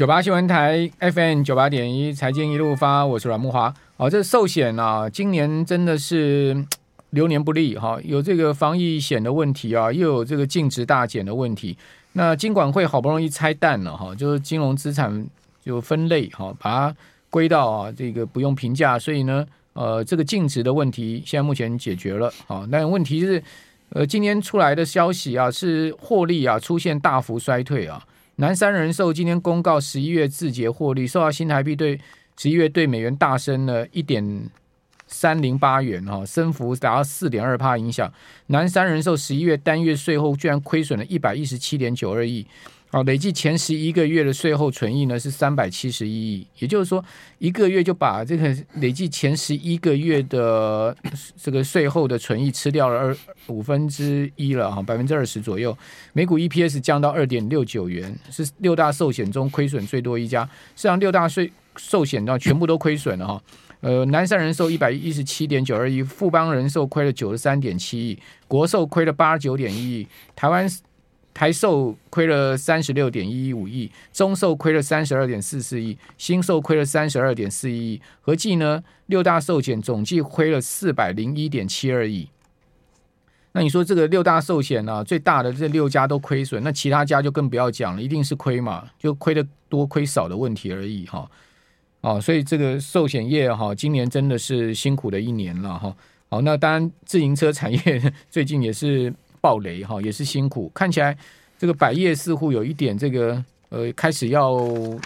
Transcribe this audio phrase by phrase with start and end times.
[0.00, 3.70] 九八新闻台 FM 九八点一，财经一路发，我是阮慕驊。
[3.98, 6.64] 哦，这寿险啊，今年真的是
[7.10, 11.76] 流年不利哈，有这个防疫险的问题啊，又有这个净值大减的问题。
[12.14, 15.26] 那金管会好不容易拆弹了哈，就是金融资产
[15.62, 16.96] 就分类哈，把它
[17.28, 23.42] 归到啊这个不用评价，所以呢，呃，这个净值的问题现在目前解决了啊，但问题是，
[23.90, 28.02] 呃，今天出来的消息啊，是获利啊出现大幅衰退啊。
[28.40, 32.00] 南山人寿今天公告十一月字节获利，受到新台币对
[32.38, 34.48] 十一月对美元大升了一点
[35.06, 38.10] 三零八元哈，升幅达到四点二帕影响。
[38.46, 42.46] 南山人寿十一月单月税后居然亏损了一百一十七点九二亿。
[42.92, 47.04] 好，累计前十一个月的税后存益呢是三百七十一亿，也就是说
[47.38, 50.96] 一个月就把这个累计前十一个月的
[51.36, 55.76] 这个税后的存益吃掉了二五分之一了哈，百分之二十左右。
[56.12, 60.44] 每股 EPS 降到二点六九元，是六大寿险中亏损最多一家。
[60.74, 63.40] 实际上六大税寿险呢全部都亏损了哈。
[63.82, 70.68] 呃，南山人寿一百一十七点九二亿，富邦人寿亏了九十三点七亿，国寿亏了八十九点一亿，台湾。
[71.40, 82.28] 台寿亏了三十六点一一五亿，中寿亏了三十二点四四亿，新寿亏了三十二点四亿，合计呢六大寿险总计亏了四百零一点七二亿。
[83.52, 91.26] 那你说这个六大寿险呢，最大的这六家都亏损，那其他家就更不要讲了，一定是亏嘛，就亏的多亏少的问题而已哈。
[92.02, 95.96] 哦，所以这个寿险业哈，今年真的是辛苦的一年了哈。
[96.28, 99.10] 好，那当然自行车产业 最近也是。
[99.40, 101.16] 暴雷哈，也是辛苦，看起来
[101.58, 104.58] 这个百业似乎有一点这个呃开始要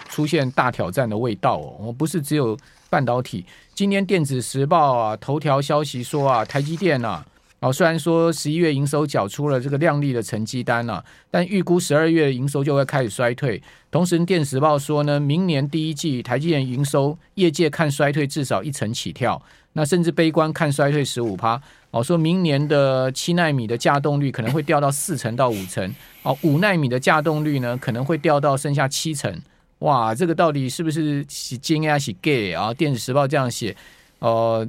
[0.09, 2.57] 出现大挑战的味道哦，我不是只有
[2.89, 3.45] 半导体。
[3.73, 7.25] 今天电子时报啊头条消息说啊，台积电啊，
[7.59, 13.61] 哦虽然说十一月营收缴出了这个亮丽的成绩单啊，但预估十二月营收就会开始衰退。
[13.91, 19.41] 同时电子时报说呢，明年第一季台积电营收业界看衰退至少一成起跳，
[19.73, 21.61] 那甚至悲观看衰退十五趴。
[21.95, 29.33] 哦，说明年的七纳米的稼动率可能会掉到四成到五成，哦，五纳米的稼动率呢可能会掉到剩下七成，
[29.79, 32.73] 哇，这个到底是不是是真呀是假啊？
[32.73, 33.73] 电子时报这样写，
[34.19, 34.67] 呃，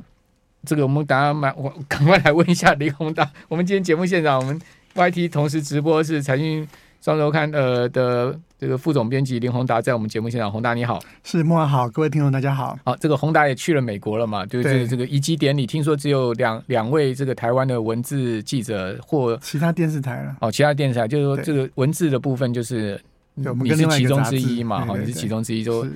[0.65, 3.29] 这个我们等下买，我赶快来问一下林宏达。
[3.49, 4.61] 我们今天节目现场，我们
[4.95, 6.65] YT 同时直播是财经
[7.01, 8.39] 双周刊呃的。
[8.59, 12.75] 这个副总编辑林宏达在我们节目现场，宏达你好，是慕驊好，各位听众大家好。
[12.87, 14.47] 好，这个宏达也去了美国了嘛？
[14.47, 20.35] 就是这个移机典礼，听说只有两两位这个台湾的文字记者或其他电视台了。
[20.41, 22.99] 哦，其他电视台就是说这个文字的部分就是
[23.35, 24.87] 你是其中之一嘛？
[24.87, 25.63] 哈，你是其中之一。
[25.63, 25.87] 说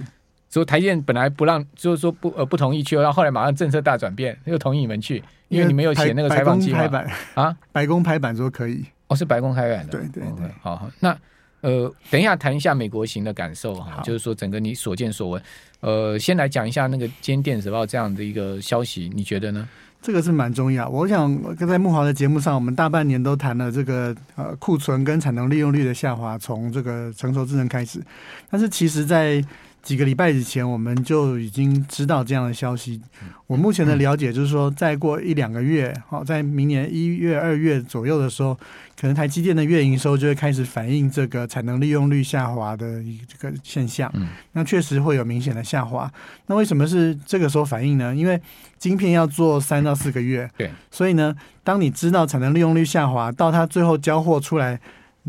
[0.50, 6.86] 说台积电本来不让，就是说不呃不同意去，然后后来马上政策大转变，又同意你们去，因为你们有写那个采访计划
[7.32, 8.84] 啊，白宫拍板说可以。
[9.10, 9.92] 哦，是白宫拍板的。
[9.92, 11.14] 对对对，好好那。
[11.62, 15.42] 呃，等一下谈一下美国行的感受哈，就是说整个你所见所闻。
[15.80, 19.68] 呃，先来讲一下那个今天电子时报这样的一个消息，你觉得呢？
[20.00, 20.88] 这个是蛮重要。
[20.88, 28.00] 我想在慕驊的节目上，我们大半年都谈了这个呃库存跟产能利用率的下滑，从这个成熟智能开始。
[28.48, 29.44] 但是其实，在
[29.82, 33.00] 几个礼拜以前，我们就已经知道这样的消息。
[33.46, 38.54] 我目前的了解就是说，再过一两个月，好，在明年一月、二月左右的时候，
[39.00, 44.12] 可能台积电的月营收就会开始反映这个产能利用率下滑的一个现象。
[44.52, 46.10] 那确实会有明显的下滑。
[46.46, 48.14] 那为什么是这个时候反应呢？
[48.14, 48.40] 因为
[48.78, 54.78] 晶片要做三到四个月，对，所以呢，当你知道产能利用率下滑，到它最后交货出来。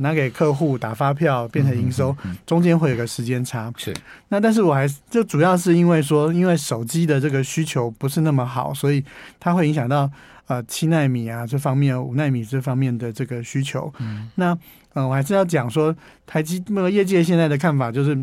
[0.01, 3.71] 拿给客户打发票变成营收，中间会有个时间差。
[3.77, 3.93] 是，
[4.27, 9.03] 那但是我还是就主要是因为说，因为手机的这个需求不是那么好，所以
[9.39, 10.09] 它会影响到
[10.47, 13.91] 呃七纳米啊这方面、五纳米这方面的这个需求。
[13.99, 14.57] 嗯，那
[14.93, 15.95] 呃我还是要讲说，
[16.27, 18.17] 台积那个业界现在的看法就是，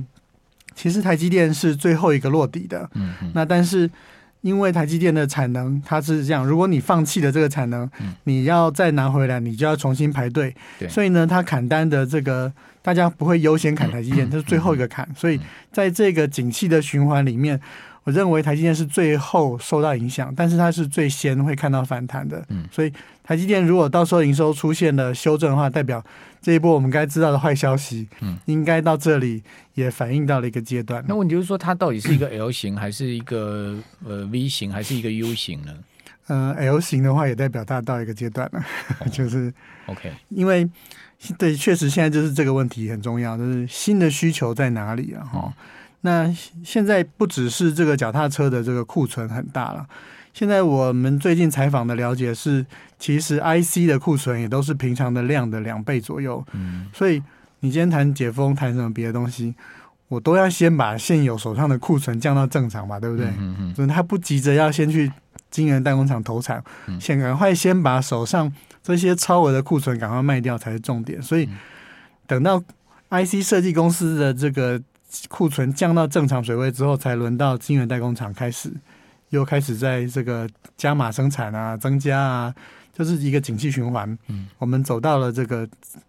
[0.74, 2.90] 其实台积电是最后一个落底的。
[2.94, 3.90] 嗯，那但是。
[4.43, 7.91] 因为台积电的产能，它是这样，如果你放弃了这个产能，
[8.25, 10.54] 你要再拿回来，你就要重新排队。
[10.88, 15.09] 所以呢，它砍单的这个，大家不会优先砍台积电，这是最后一个砍。
[15.16, 15.41] 所以
[15.72, 17.61] 在这个景气的循环里面，
[18.08, 22.43] 我认为台积电是最后受到影响，但是它是最先会看到反弹的。
[22.49, 22.90] 嗯所以
[23.22, 26.02] 台积电如果到时候营收出现了修正的话，代表。
[26.40, 29.43] 这一波我们该知道的坏消息，嗯，应该到这里
[29.75, 31.05] 也反映到了一个阶段。
[31.08, 33.76] 那问题就是说，它到底是一个 L 型，还是一个
[34.06, 35.75] 呃 V 型，还是一个 U 型呢？
[36.28, 38.64] 呃，L 型的话，也代表它到一个阶段了，
[39.00, 39.52] 哦、 就是
[39.87, 40.12] OK。
[40.28, 40.66] 因为
[41.37, 45.25] 对，确实现在就是这个问题很重要，就是新的需求在哪里啊？
[45.25, 45.52] 哈、嗯，
[46.02, 46.32] 那
[46.64, 49.86] 现在不只是这个脚踏车的这个库存很大了。
[50.32, 52.64] 现在我们最近采访的了解是，
[52.98, 56.44] 其实 IC 的库存也都是平常的量的两倍左右。
[56.52, 57.20] 嗯，所以
[57.60, 59.54] 你今天谈解封，谈什么别的东西？
[60.06, 63.26] 我都要先把现有手上的库存降到正常嘛，对不对？
[63.38, 65.10] 嗯嗯，所以他不急着要先去
[65.50, 66.62] 晶圆代工厂投产，
[67.00, 68.50] 先赶快先把手上
[68.82, 71.20] 这些超额的库存赶快卖掉才是重点。
[71.20, 71.48] 所以
[72.26, 72.62] 等到
[73.10, 74.80] IC 设计公司的这个
[75.28, 78.72] 库存降到正常水位之后，才轮到晶圆代工厂开始
[79.31, 82.55] 又开始在这个加码生产啊、增加啊，
[82.93, 84.19] 就是一个景气循环。
[84.28, 85.69] 嗯，我们走到了这个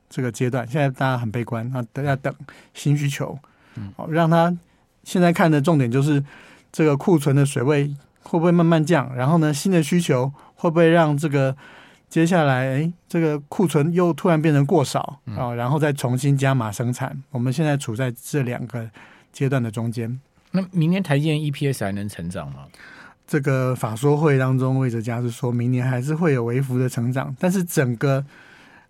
[0.09, 2.33] 这个阶段，现在大家很悲观啊，都要等
[2.73, 3.37] 新需求。
[3.75, 4.55] 嗯，好，让他
[5.03, 6.23] 现在看的重点就是
[6.71, 7.93] 这个库存的水位
[8.23, 11.55] 会不会慢慢降，然后呢，新的需求会不会让这个
[12.09, 17.21] 接下来哎，这个库存又突然变成过少啊，然后再重新加码生产。
[17.29, 18.89] 我们现在处在这两个
[19.31, 20.19] 阶段的中间。
[20.51, 22.65] 那明年台积电 EPS 还能成长吗？
[23.27, 28.25] 这个法说会当中，魏哲家是说明年还是会有微幅的成长，但是整个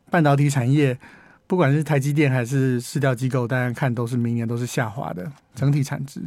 [0.10, 0.98] 半导体产业。
[1.46, 6.22] 不管是台积电还是市调机构，大家看都是明年都是下滑的整体产值，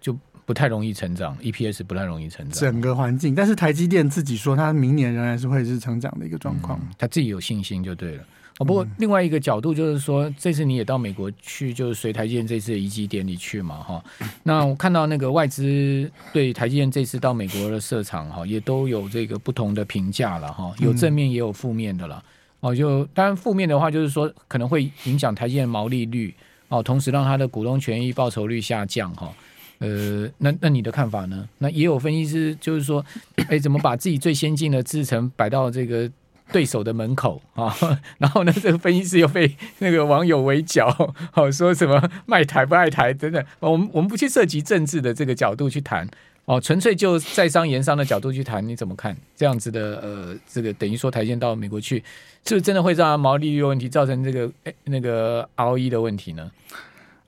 [0.00, 2.60] 就不太容易成长，EPS 不太容易成长。
[2.60, 8.24] 整个环境，但是台积电自己说，它明年仍然是会是成长的一个状况，他、嗯、自己有信心就对了。
[8.58, 14.04] 哦，不过另外一个角度就是说，这次你也到美国去，就是随台积电这次的移机典礼去嘛，哈。
[14.44, 22.22] 那我看到那个外资对台积电这次到美国的设厂，哈，也都有这个不同的评价了，哈，有正面也有负面的了。
[22.60, 26.32] 哦，就当然负面的话，就是说可能会影响台积电的毛利率
[26.68, 29.32] 哦，同时让它的股东权益报酬率下降哈。
[29.78, 31.48] 呃，那那你的看法呢？
[31.58, 33.04] 那也有分析师就是说，
[33.48, 36.10] 哎，怎么把自己最先进的制程摆到这个
[36.52, 37.74] 对手的门口啊？
[38.18, 40.88] 然后呢，这个分析师又被那个网友围剿，
[41.32, 43.44] 好说什么卖台不爱台等等。
[43.60, 46.08] 我们我们不去涉及政治的这个角度去谈。
[46.46, 49.98] 哦，纯粹就在商言商的角度去谈，你怎么看这样子的？
[50.02, 51.96] 呃，这个等于说台积到美国去，
[52.44, 56.50] 是不是真的会让毛利率问题，造成这个诶那个 ROE 的问题呢？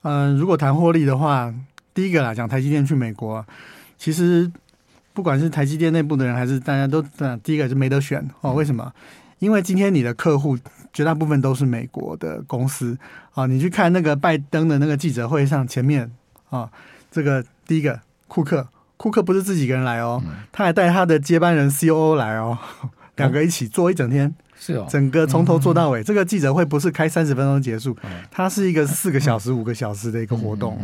[0.03, 1.51] 嗯、如果谈获利的话，
[1.97, 3.43] 第一个啦，讲台积电去美国，
[3.97, 4.47] 其实
[5.13, 7.01] 不管是台积电内部的人，还是大家都，
[7.41, 8.53] 第一个是没得选哦。
[8.53, 8.93] 为什么？
[9.39, 10.55] 因为今天你的客户
[10.93, 12.95] 绝大部分都是美国的公司
[13.31, 13.47] 啊、哦。
[13.47, 16.03] 你去看那个拜登的那个记者会上，前面
[16.51, 16.69] 啊、哦，
[17.09, 18.67] 这个第一个库克。
[18.97, 20.21] 库克不是自己一个人来哦，
[20.51, 22.55] 他还带他的接班人 COO 来哦，
[23.17, 26.03] 两个一起做一整天，是哦，整个从头做到尾。
[26.03, 27.97] 这个记者会不是开三十分钟结束，
[28.29, 30.79] 它是一个四个小时、五个小时的一个活动。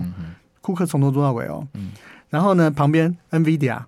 [0.63, 1.68] 库克从头做到尾哦，
[2.30, 3.80] 然后呢，旁边 NVIDIA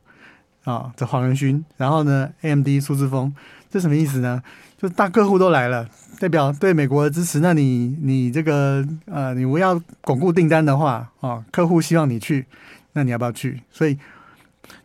[0.65, 3.33] 啊，这黄仁勋，然后呢，AMD 苏志峰，
[3.71, 4.43] 这什么意思呢？
[4.77, 5.87] 就大客户都来了，
[6.19, 7.39] 代表对美国的支持。
[7.39, 12.45] 那你你这个呃，你不要巩固订单的话啊，客户希望你去，
[12.93, 13.61] 那你要不要去？
[13.71, 13.97] 所以。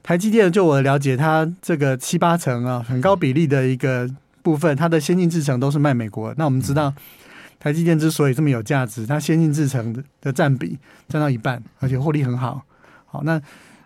[0.02, 4.06] 台积电，就我的了解，它这个七八成啊，很高比例的一个
[4.42, 6.34] 部分，它的先进制程都是卖美国。
[6.36, 6.92] 那我们知道，
[7.60, 10.78] 台积电之所以这么有价值，它先进制程的占比
[11.08, 12.64] 占到一半，而且获利很好。
[13.06, 13.40] 好，那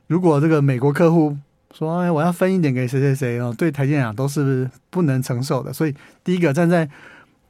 [0.06, 1.36] 如果这个美国客户
[1.72, 5.72] 说，哎，我要分一点给谁谁谁哦，对台积电啊都是不能承受的。
[5.72, 6.88] 所以，第一个站在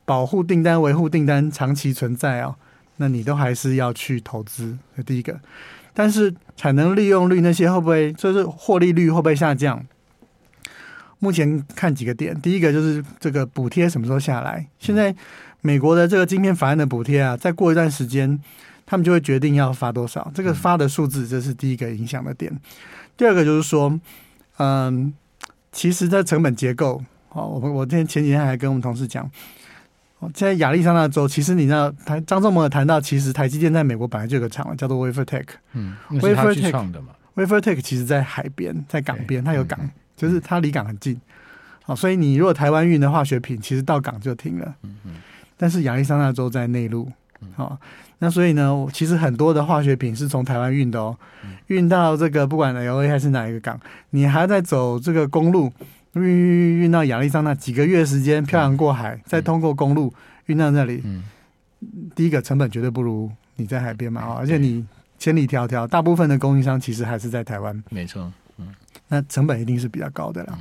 [0.07, 2.57] 保护订单、维护订单长期存在哦，
[2.97, 4.79] 那你都还是要去投资。
[4.97, 5.39] 这第一个。
[5.93, 9.85] 但是产能利用率那些会不会就是获利率会不会下降？
[11.19, 14.67] 目前看几个点，第一个就是这个补贴什么时候下来？
[14.79, 15.15] 现在
[15.67, 18.39] 美国的这个晶片法案的补贴啊，再过一段时间，
[18.85, 20.31] 他们就会决定要发多少。
[20.35, 22.55] 这个发的数字，这是第一个影响的点。
[23.17, 23.99] 第二个就是说，
[24.59, 25.15] 嗯，
[25.73, 29.31] 其实这成本结构，哦，我我今天前几天还跟我们同事讲。
[30.35, 35.47] 在亚利桑那州，其实你知道，台张仲谋有谈到，其实台积电在美国本来就有个厂，叫做 WaferTech。
[35.73, 37.09] 嗯，WaferTech 创的嘛。
[37.37, 41.19] WaferTech 其实在海边，在港边，它有港，嗯、就是它离港很近。
[41.83, 44.75] 好，所以你如果台湾运的化学品，其实到港就停了。
[44.83, 45.13] 嗯嗯。
[45.57, 47.11] 但是亚利桑那州在内陆，
[47.55, 47.79] 好，
[48.19, 51.17] 那所以呢，其实很多的化学品是从台湾运的哦，
[51.67, 53.79] 运到这个不管 LA 还是哪一个港，
[54.11, 55.73] 你还在走这个公路。
[56.15, 60.15] 运运运到亚利桑那几个月时间，漂洋过海，再通过公路
[60.47, 61.03] 运到那里。
[61.05, 61.25] 嗯，
[62.15, 64.87] 第一个成本绝对不如你在海边嘛，而且你
[65.19, 67.83] 千里迢迢，大部分的供应商其实还是在台湾。
[67.91, 68.69] 没错，嗯，
[69.09, 70.53] 那成本一定是比较高的了。
[70.53, 70.59] 好，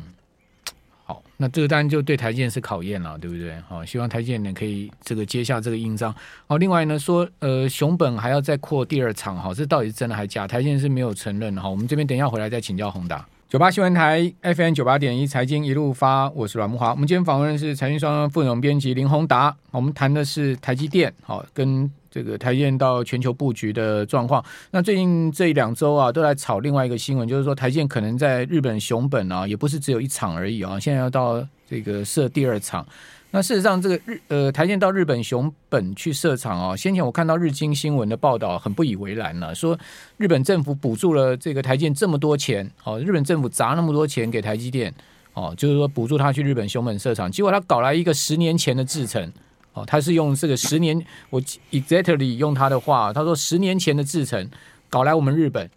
[1.44, 3.54] 那这个当然就对台积电是考验了，对不对？
[3.68, 6.16] 好，希望台积电呢可以这个接下这个印章。
[6.48, 10.48] 好，另外呢说，呃，熊本还要再扩第二厂，哈，这到底是真的还是假？
[10.48, 11.54] 台积电是没有承认。
[11.58, 13.28] 哈，我们这边等一下回来再请教宏达。
[13.50, 16.92] 九八新闻台 FM 九八点一财经一路发，我是阮慕华。
[16.92, 19.54] 我们今天访问的是财经双方副总编辑林宏达。
[19.72, 24.44] 我们谈的是台积电，好，跟这个台积电到全球布局的状况。
[24.70, 32.86] 那最近这两周啊，都在炒另外一个新闻，就是说台积电可能在日本熊本啊，也不是只有一场而已啊，现在要到这个设第二场。
[33.32, 39.76] 那事实上，这个日呃台积电到日本熊本去设厂啊，先前我看到日经新闻的报道，很不以为然了，说
[40.18, 44.94] 日本政府补助了这个台积电这么多钱，哦，日本政府砸那么多钱给台积电，
[45.34, 49.34] 哦，就是说补助他去日本熊本设厂，结果他搞来一个十年前的制程。
[49.74, 54.50] 哦，他是用这个十年，我 exactly 用他的话，他说十年前的制程
[54.90, 55.70] 搞来我们日本，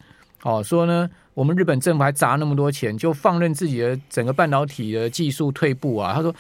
[0.43, 6.13] 哦，说呢，我们日本政府还砸那么多钱，就放任自己的整个半导体的技术退步啊。
[6.15, 6.35] 他说，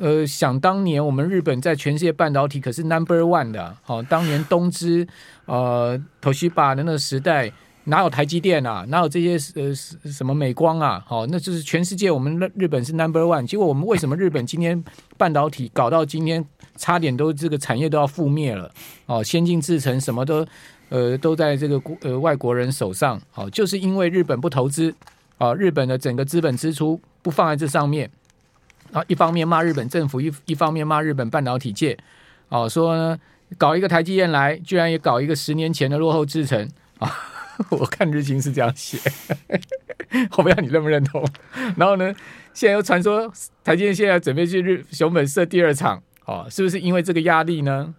[0.00, 5.06] 呃，想当年我们日本在全世界半导体可是 number one 的，哦，当年东芝、
[5.44, 7.52] 呃，Toshiba 的那个时代。
[7.84, 8.84] 哪有台积电啊？
[8.88, 11.02] 哪有这些呃什么美光啊？
[11.04, 13.44] 好，那就是全世界我们日本是 number one。
[13.44, 14.82] 结果我们为什么日本今天
[15.16, 16.44] 半导体搞到今天
[16.76, 18.70] 差点都这个产业都要覆灭了？
[19.06, 20.46] 哦，先进制程什么都
[20.90, 23.20] 呃都在这个呃外国人手上。
[23.32, 24.94] 好，就是因为日本不投资
[25.38, 28.08] 啊，日本的整个资本支出不放在这上面
[28.92, 31.98] 啊，一方面骂日本政府，一一方面骂日本半导体界。
[32.48, 33.18] 哦，说呢
[33.58, 36.70] 搞一个台积电来，居然也搞一个十年前的落后制程
[37.00, 37.10] 啊。
[37.70, 38.98] 我看日经是这样写，
[40.36, 41.26] 我不知道你认不认同。
[41.76, 42.14] 然后呢，
[42.54, 43.32] 现在又传说
[43.62, 47.94] 台积电现在准备去日熊本设第二厂，哦，是不是因为这个压力呢？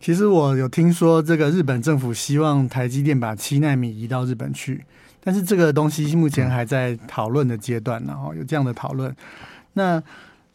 [0.00, 4.84] 其实我有听说，这个日本政府希望台积电把七纳米移到日本去，
[5.22, 9.14] 但是这个东西目前还在讨论的阶段，然后有这样的讨论。
[9.74, 10.02] 那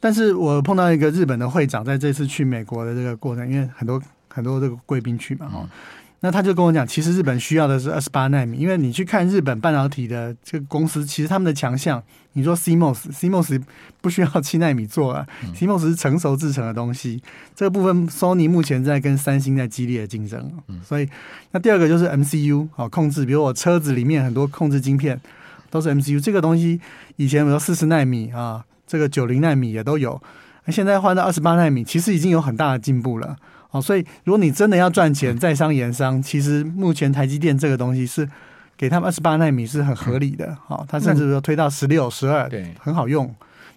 [0.01, 5.69] 但是我碰到一个日本的会长，在这次去美国的这个过程，因为很多很多这个贵宾去嘛，哈、
[6.21, 12.01] 那他就跟我讲，其实日本需要的是二十八纳米，因为你去看日本半导体的这个公司，其实他们的强项，
[12.33, 13.61] 你说 CMOS，CMOS
[14.01, 17.21] 不需要七纳米做啊，CMOS 是成熟制成的东西。
[17.55, 20.51] 这个部分，Sony 目前在跟三星在激烈的竞争。
[20.83, 21.07] 所以，
[21.51, 25.21] 那第二个就是 MCU 好控制，比如我车子里面很多控制晶片
[25.69, 26.81] 都是 MCU，这个东西
[27.17, 30.19] 以前比如四十纳米啊，这个九零纳米也都有，
[30.69, 33.35] 现在换到二十八纳米，其实已经有很大的进步了。
[33.71, 38.27] 哦，所以如果你真的要赚钱，在商言商，其实目前台积电这个东西是
[38.77, 40.57] 给他们二十八纳米是很合理的。
[40.65, 43.33] 好，它甚至说推到十六、十二，对，很好用。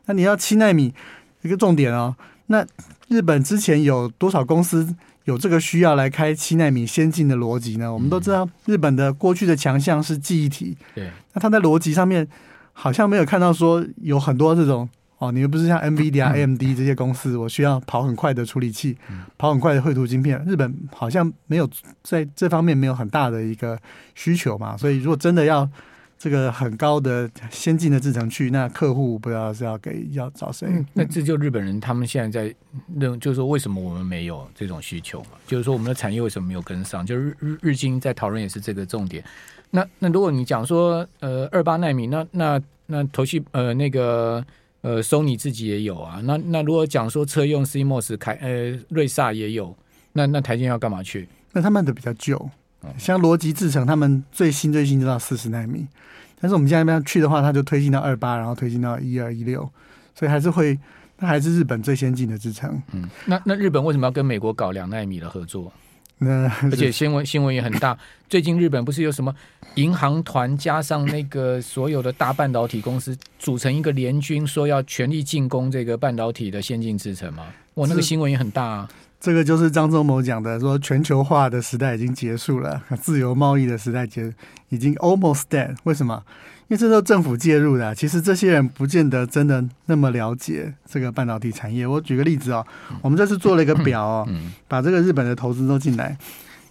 [0.06, 0.94] 那你要七纳米，
[1.42, 2.14] 一个重点哦。
[2.46, 2.64] 那
[3.08, 4.94] 日本之前有多少公司
[5.24, 7.92] 有这个需要来开七纳米先进的逻辑呢？
[7.92, 10.76] 我们都知道，日本的过去的强项是记忆体。
[10.94, 12.26] 对，那它在逻辑上面
[12.72, 14.88] 好像没有看到说有很多这种。
[15.20, 18.96] 哦，你又不是像 NVIDIA、AMD 这些公司，我需要跑很快的处理器，
[19.36, 20.42] 跑很快的绘图晶片。
[20.46, 21.68] 日本好像没有
[22.02, 23.78] 在这方面没有很大的一个
[24.14, 25.68] 需求嘛，所以如果真的要
[26.18, 30.66] 这个很高的先进的制程去，那客户不知道是要给要找谁？
[30.70, 32.54] 嗯，那这就日本人他们现在在
[32.98, 35.32] 认，就是说为什么我们没有这种需求嘛？
[35.46, 37.04] 就是说我们的产业为什么没有跟上？
[37.04, 39.22] 就是日日经在讨论也是这个重点。
[39.70, 44.42] 那那如果你讲说呃二八纳米，那那那头绪呃那个。
[44.82, 46.20] 呃，Sony 自己也有啊。
[46.24, 49.76] 那那如果讲说车用 CMOS，凯呃瑞萨也有，
[50.12, 51.28] 那那台积要干嘛去？
[51.52, 52.50] 那他们的比较旧，
[52.96, 55.86] 像逻辑制程，他们最新最新就到四十纳米。
[56.40, 59.68] 但是我们现在要去的话，它就推进到二八，然后推进到一二一六，
[60.14, 60.78] 所以还是会，
[61.18, 62.82] 那还是日本最先进的制程。
[62.92, 65.70] 嗯，那那日本为什么要跟美国搞两纳米的合作？
[66.22, 67.96] 那 而且新闻新闻也很大，
[68.28, 69.34] 最近日本不是有什么
[69.76, 77.46] 银行团加上那个所有的大半导体公司组成一个联军，说要全力进攻这个半导体的先进制程吗？
[77.72, 78.88] 我那个新闻也很大啊。
[79.18, 84.30] 这个就是张忠谋讲的，说全球化的时代已经结束了，自由贸易的时代结
[84.68, 85.74] 已经 almost dead。
[85.84, 86.22] 为什么？
[86.70, 91.84] 因为这是政府介入的，其实这些人不见得真的那么了解这个半导体产业。
[91.84, 92.64] 我举个例子哦，
[93.02, 94.28] 我们这次做了一个表哦，
[94.68, 96.16] 把这个日本的投资都进来。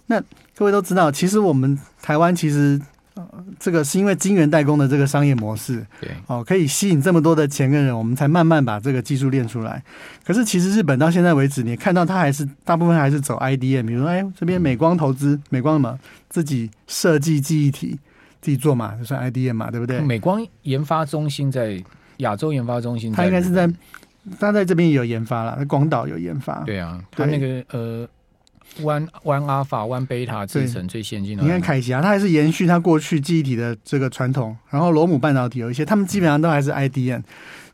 [0.06, 0.18] 那
[0.56, 2.80] 各位都知道，其实我们台湾其实
[3.12, 3.28] 呃，
[3.58, 9.82] 这个是因为晶圆代工的这个商业模式，对哦，可以吸引这么多的钱跟人，我们才慢慢把这个技术练出来。
[10.24, 15.98] 可是其实日本到现在为止，你看到它还是大部分还是走 IDM，比如说哎，这边美光投资，美光什么
[16.30, 17.98] 自己设计记忆体。
[18.40, 20.00] 自己做嘛，就算 IDM 嘛，对不对？
[20.00, 21.82] 美光研发中心在
[22.18, 23.70] 亚洲研发中心，它应该是在
[24.38, 26.60] 他在这边也有研发了，在广岛有研发。
[26.64, 28.08] 对啊，他那个呃
[28.80, 31.42] ，One One Alpha One Beta 制程最先进的。
[31.42, 37.22] 你看凯霞，它还是延续它过去记忆体的这个传统，然后罗姆半导体有一些，他们基本上都还是 IDM，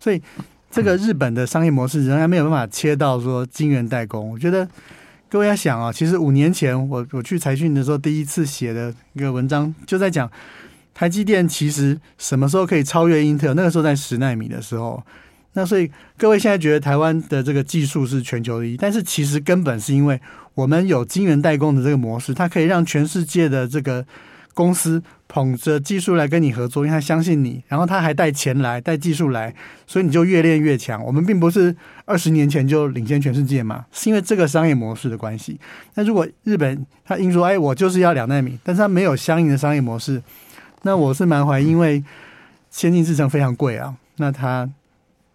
[0.01, 0.21] 所以
[0.71, 4.31] 这个日本的商业模式仍然没有办法切到说晶圆代工。
[4.31, 4.69] 我觉得。
[5.37, 10.31] 各位要想啊，其实五年前我我去财讯的时候，第一次写的一个文章就在讲
[10.95, 13.53] 台积电其实什么时候可以超越英特尔。
[13.53, 15.05] 那个时候在十纳米的时候，
[15.53, 20.19] 那所以各位现在觉得台湾的这个技术是全球第一，但是其实根本是因为
[20.55, 24.07] 我们有晶圆代工的这个模式，它可以让全世界的这个
[24.57, 29.55] 公司捧着技术来跟你合作，因为他相信你，然后他还带钱来带技术来，
[29.87, 31.05] 所以你就越练越强。
[31.05, 35.61] 我们并不是二十年前就领先全世界嘛，是因为这个商业模式的关系。
[35.95, 40.23] 那如果日本他硬说，哎，我就是要两奈米，但是他没有相应的商业模式，
[40.83, 42.03] 那我是蛮怀疑，因为
[42.71, 44.69] 先进制程非常贵啊，那他。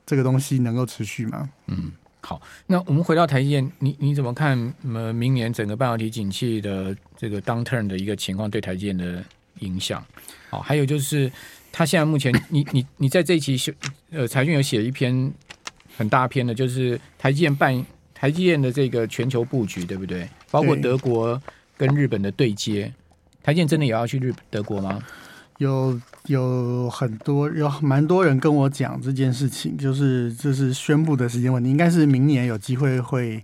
[0.03, 1.47] 这个东西能够持续吗？
[1.67, 1.89] 嗯，
[2.23, 4.73] 好，那我们回到台积电，你你怎么看？
[4.93, 9.23] 呃，明年整个半导体景气的这个 downturn 的一个情况对台积电的
[9.59, 10.03] 影响？
[10.49, 11.31] 好，还有就是，
[11.71, 13.73] 他现在目前，你你你在这一期写
[14.11, 15.33] 呃财讯有写一篇
[15.97, 20.29] 很大篇的，就是台积电办台积电的这个全球布局，对不对？
[20.51, 21.41] 包括德国
[21.75, 22.93] 跟日本的对接，
[23.41, 25.01] 台积电真的也要去日德国吗？
[25.57, 33.41] 有有很多有蛮多人跟我讲这件事情，就是这是宣布的时间问题，应该是明年有机会会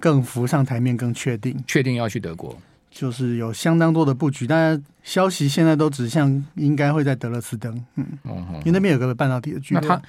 [0.00, 1.54] 更浮上台面，更确定。
[1.66, 2.56] 确定要去德国，
[2.90, 9.82] 就是有相当多的布局，但消息现在都指向应该会在德勒斯登，嗯，嗯哼因为那边有个半导体的聚落。
[9.82, 10.02] 那他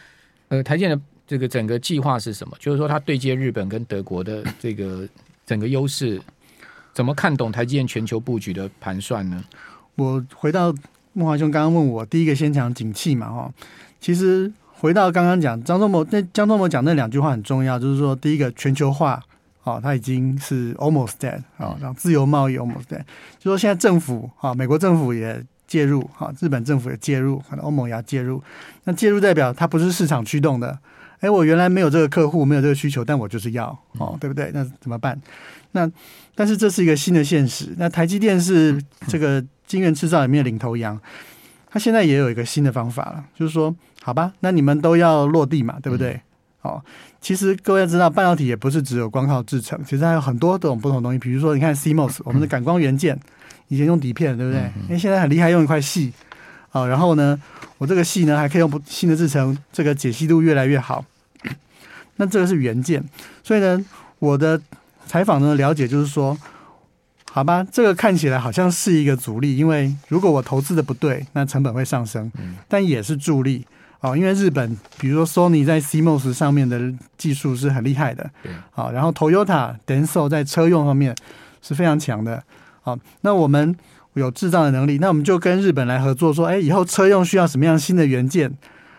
[0.47, 2.55] 呃，台建的这个整个计划是什么？
[2.57, 5.05] 就是说，他对接日本跟德国的这个
[5.45, 6.21] 整个优势，
[6.93, 9.43] 怎么看懂台积电全球布局的盘算呢？
[9.95, 10.73] 我回到。
[11.13, 13.51] 慕驊兄刚刚问我，第一个先讲景气嘛，哈，
[13.99, 19.21] 其实回到刚刚讲张忠谋，那张忠谋讲那两句话很重要，就是说第一个全球化，
[19.63, 23.01] 哦，它已经是 almost dead 啊，然后自由贸易 almost dead，
[23.37, 28.41] 就说现在政府啊，美国政府也介入，哈，日本政府也介入，可能欧盟也要介入，
[28.85, 30.79] 那介入代表它不是市场驱动的，
[31.21, 34.51] 哎，我原来没有这个客户，没有这个需求，但我就是要，哦，对不对？
[34.53, 35.19] 那怎么办？
[35.71, 35.89] 那
[36.35, 39.43] 但是这是一个新的现实，那台积电是这个。
[39.67, 40.99] 晶圆制造里面的领头羊，
[41.69, 43.73] 它现在也有一个新的方法了，就是说，
[44.03, 46.11] 好吧，那你们都要落地嘛，对不对？
[46.63, 46.83] 嗯、哦，
[47.21, 51.17] 其实各位要知道，半导体也不是只有光靠制成，其实还有很多种不同的东西。
[51.17, 53.17] 比如说，你看 CMOS，我们的感光元件，
[53.69, 54.61] 以前用底片，对不对？
[54.89, 55.79] 因为现在很厉害，用一块
[56.71, 57.39] 矽，哦，然后呢，
[57.77, 61.03] 我这个系呢还可以用不新的制成，这个解析度越来越好。
[62.17, 63.03] 那这个是原件，
[63.43, 63.83] 所以呢，
[64.19, 64.61] 我的
[65.05, 66.37] 采访呢了解就是说。
[67.33, 72.29] 好吧，这个看起来好像是一个阻力，因为如果我投资的不对，那成本会上升，
[72.67, 73.65] 但也是助力
[74.01, 74.17] 哦。
[74.17, 78.29] 因为日本，比如说 Sony 在 CMOS 上面的技术是很厉害的，
[78.71, 81.15] 好，然后 Toyota、Denso 在车用方面
[81.61, 82.43] 是非常强的，
[82.81, 83.73] 好，那我们
[84.13, 88.51] 有制造的能力，那我们就跟日本来合作，说，哎，以后车用需要什么样新的元件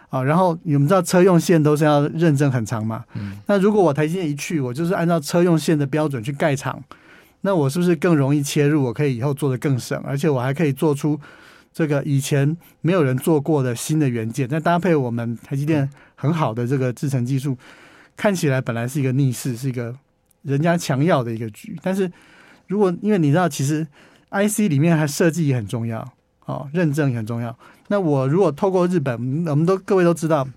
[0.08, 0.22] 啊？
[0.22, 3.04] 然后你们知道车用线都是要认证很长嘛，
[3.46, 6.82] 那如果我台积电一去，我就是按照车用线的标准去盖厂。
[7.44, 8.84] 那我是不是更容易切入？
[8.84, 11.18] 我可以以后做的更省，而且我还可以做出
[11.72, 14.48] 这个以前没有人做过的新的元件。
[14.48, 17.58] 再搭配我们台积电很好的这个制程技术，
[18.16, 19.92] 看起来本来是一个逆势，是一个
[20.42, 21.76] 人家强要的一个局。
[21.82, 22.08] 但是
[22.68, 23.84] 如果因为你知道，其实
[24.32, 26.12] IC 里面还设计也很重要
[26.46, 27.56] 哦，认证也很重要。
[27.88, 29.14] 那我如果透过日本，
[29.46, 30.48] 我们都各位都知道，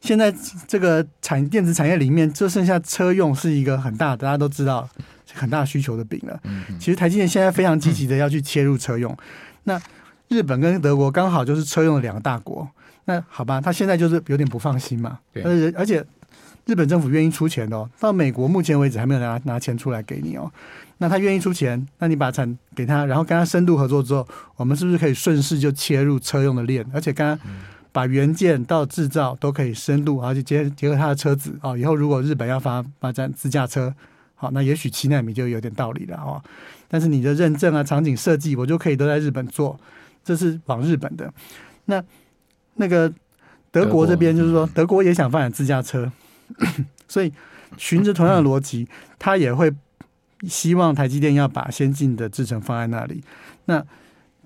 [0.00, 0.34] 现在
[0.66, 4.88] 这个产电子产业里面就剩下车用是一个很大的，大家都知道。
[5.36, 6.40] 很大需求的饼了。
[6.78, 9.12] 其实台积电现在非常积极的要去切入车用。
[9.64, 9.80] 那
[10.28, 12.68] 日本跟德国刚好就是车用的两个大国。
[13.06, 15.18] 那好吧，他现在就是有点不放心嘛。
[15.42, 16.06] 而且而且
[16.66, 17.88] 日本政府愿意出钱哦。
[17.98, 20.50] 到美国目前为止还没有拿拿钱出来给你哦。
[20.98, 26.84] 那他愿意出钱，那你把产给他，然后跟他深度合作之后，我们是不是可以顺势就切入车用的链？
[26.92, 27.38] 而且刚刚
[27.92, 31.76] 把元件到制造都可以深度，而且结结合他的车子哦。
[31.76, 33.94] 以后如果日本要发发展自驾车。
[34.36, 36.42] 好，那也许七纳米就有点道理了哦。
[36.88, 39.78] 但是你的认证啊、场景设计，我就可以都在日本做，
[40.24, 41.32] 这是往日本的。
[41.84, 42.02] 那
[42.74, 43.10] 那个
[43.70, 46.10] 德国这边就是说，德国也想发展自驾车，
[47.08, 47.32] 所以
[47.76, 49.72] 循着同样的逻辑，他也会
[50.46, 53.22] 希望台积电要把先进的制程放在那里。
[53.66, 53.84] 那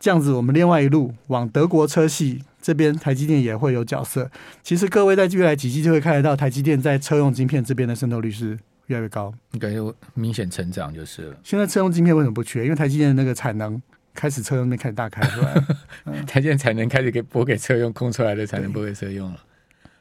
[0.00, 4.30] 这样子，我们另外一路往德国车系这边，台积电也会有角色。
[4.62, 8.58] 其实各位在未来几季就会看得到，台积电在车用晶片这边的渗透率是。
[8.88, 9.30] 越来越高，
[9.60, 11.36] 感觉明显成长就是了。
[11.44, 12.64] 现在车用晶片为什么不缺？
[12.64, 13.78] 因为台积电的那个产能
[14.14, 15.62] 开始车用那边开始大开出来，
[16.06, 19.38] 嗯、台积电产能开始给拨给车用，空出来的产能拨给车用了。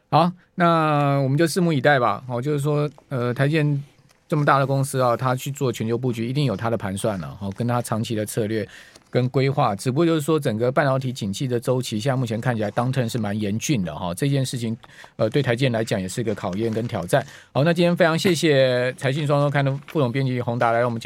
[0.09, 2.23] 好，那我们就拭目以待吧。
[2.27, 3.83] 好，就是说，呃，台积电
[4.27, 7.35] 这么大的公司啊，它去做全球布局，一定有它的盘算了。
[7.39, 8.67] 好，跟它长期的策略。
[9.09, 14.13] 跟规划，只不过就是说，整个半导体景气的周期，现在目前看起来，downturn 是蛮严峻的哈。
[14.13, 14.75] 这件事情，
[15.15, 17.25] 呃，对台积电来讲也是一个考验跟挑战。
[17.53, 21.05] 好，那今天非常谢谢财讯双周刊的副总编辑宏达来我们节目。